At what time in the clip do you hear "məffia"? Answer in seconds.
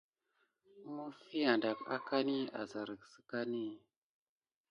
0.95-1.51